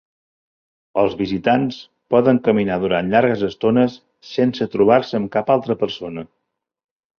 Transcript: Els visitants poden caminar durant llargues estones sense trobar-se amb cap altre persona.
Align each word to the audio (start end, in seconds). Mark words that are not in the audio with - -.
Els 1.01 1.11
visitants 1.19 1.77
poden 2.15 2.39
caminar 2.47 2.79
durant 2.85 3.13
llargues 3.13 3.45
estones 3.49 3.99
sense 4.33 4.69
trobar-se 4.79 5.23
amb 5.23 5.33
cap 5.39 5.55
altre 5.59 5.81
persona. 5.87 6.29